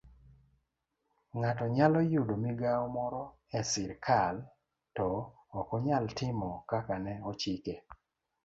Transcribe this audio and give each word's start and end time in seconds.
Ng'ato 1.37 1.65
nyalo 1.75 1.99
yudo 2.11 2.33
migawo 2.43 2.85
moro 2.97 3.23
e 3.57 3.59
sirkal 3.71 4.35
to 4.97 5.09
okonyal 5.59 6.05
timo 6.19 6.51
kaka 6.69 6.95
ne 7.05 7.13
ochike 7.29 7.75